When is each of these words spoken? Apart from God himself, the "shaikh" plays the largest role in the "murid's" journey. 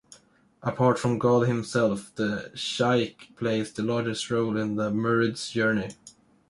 Apart 0.63 0.97
from 0.97 1.19
God 1.19 1.47
himself, 1.47 2.11
the 2.15 2.49
"shaikh" 2.55 3.29
plays 3.35 3.71
the 3.71 3.83
largest 3.83 4.31
role 4.31 4.57
in 4.57 4.73
the 4.73 4.89
"murid's" 4.89 5.51
journey. 5.51 5.89